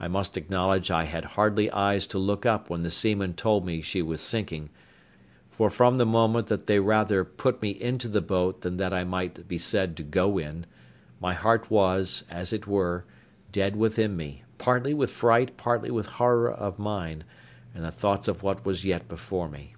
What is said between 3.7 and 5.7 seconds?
she was sinking; for